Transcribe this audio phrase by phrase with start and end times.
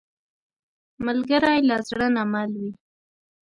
[1.05, 2.71] ملګری له زړه نه مل وي